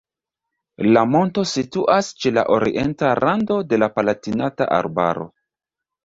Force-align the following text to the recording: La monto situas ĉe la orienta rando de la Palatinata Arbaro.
La 0.95 1.01
monto 1.15 1.41
situas 1.49 2.07
ĉe 2.23 2.31
la 2.37 2.43
orienta 2.55 3.11
rando 3.19 3.57
de 3.73 3.79
la 3.83 3.89
Palatinata 3.99 4.67
Arbaro. 4.79 5.27